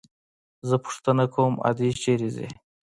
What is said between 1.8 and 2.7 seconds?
چېرته ځي.